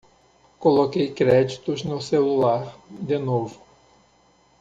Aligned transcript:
Coloquei 0.63 1.13
créditos 1.19 1.83
no 1.83 2.01
celular, 2.01 2.75
de 2.89 3.19
novo 3.19 3.61